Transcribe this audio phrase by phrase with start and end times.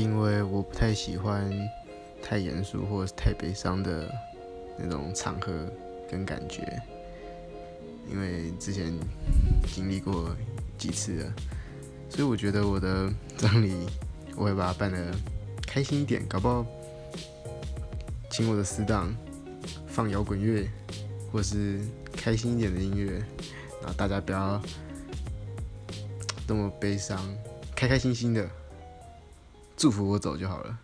[0.00, 1.52] 因为我不太喜欢
[2.22, 4.10] 太严肃或者是太悲伤的
[4.78, 5.52] 那种场合
[6.10, 6.80] 跟感觉，
[8.10, 8.92] 因为之前
[9.74, 10.34] 经历过
[10.78, 11.32] 几次了，
[12.08, 13.74] 所以我觉得我的葬礼
[14.36, 15.14] 我会把它办得
[15.66, 16.64] 开心一点，搞不好
[18.30, 19.14] 请我的死党
[19.86, 20.66] 放摇滚乐，
[21.30, 21.78] 或是
[22.12, 23.18] 开心一点的音乐，
[23.80, 24.60] 然后大家不要
[26.48, 27.22] 那么悲伤，
[27.76, 28.48] 开开心心的
[29.80, 30.78] 祝福我走就好了。